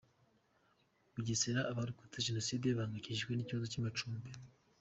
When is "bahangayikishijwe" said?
2.77-3.31